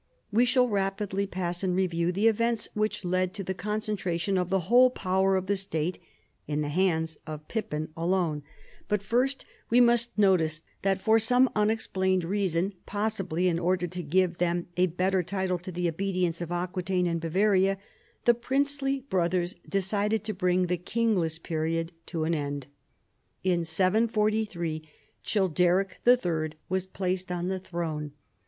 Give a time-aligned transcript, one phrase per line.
[0.31, 4.61] We shall rapidly pass in review the events which led to the concentration of the
[4.61, 5.99] whole power of the State
[6.47, 8.41] in tlie hands of Pippin alone,
[8.87, 10.53] but first we must PIPPIN, KING OF THE FRANKS.
[10.53, 15.21] 65 notice that for some unexplained reason, possibly in order to give them a better
[15.21, 17.77] title to the obedience of Aquitaine and Bavaria,
[18.25, 22.65] the princely brothers de cided to bring the kingless period to an end.
[23.43, 24.81] In 743
[25.21, 26.53] Childeric III.
[26.69, 28.13] was placed on the throne.